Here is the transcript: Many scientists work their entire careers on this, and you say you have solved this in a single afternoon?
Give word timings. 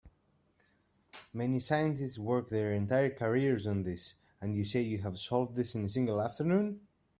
Many 1.31 1.59
scientists 1.59 2.17
work 2.17 2.49
their 2.49 2.73
entire 2.73 3.11
careers 3.11 3.67
on 3.67 3.83
this, 3.83 4.15
and 4.41 4.55
you 4.55 4.63
say 4.65 4.81
you 4.81 5.03
have 5.03 5.19
solved 5.19 5.55
this 5.55 5.75
in 5.75 5.85
a 5.85 5.89
single 5.89 6.19
afternoon? 6.19 6.87